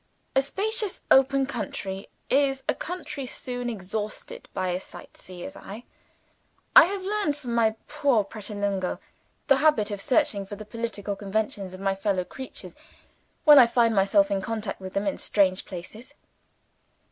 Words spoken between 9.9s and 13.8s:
of searching for the political convictions of my fellow creatures, when I